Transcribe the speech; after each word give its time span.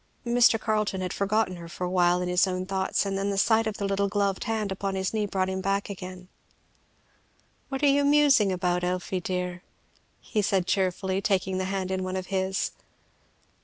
Mr. 0.25 0.59
Carleton 0.59 1.01
had 1.01 1.13
forgotten 1.13 1.57
her 1.57 1.69
for 1.69 1.83
awhile 1.83 2.23
in 2.23 2.27
his 2.27 2.47
own 2.47 2.65
thoughts, 2.65 3.05
and 3.05 3.15
then 3.19 3.29
the 3.29 3.37
sight 3.37 3.67
of 3.67 3.77
the 3.77 3.85
little 3.85 4.07
gloved 4.07 4.45
hand 4.45 4.71
upon 4.71 4.95
his 4.95 5.13
knee 5.13 5.27
brought 5.27 5.47
him 5.47 5.61
back 5.61 5.91
again. 5.91 6.27
"What 7.69 7.83
are 7.83 7.85
you 7.85 8.03
musing 8.03 8.51
about, 8.51 8.83
Elfie, 8.83 9.19
dear?" 9.21 9.61
he 10.19 10.41
said 10.41 10.65
cheerfully, 10.65 11.21
taking 11.21 11.59
the 11.59 11.65
hand 11.65 11.91
in 11.91 12.03
one 12.03 12.15
of 12.15 12.25
his. 12.33 12.71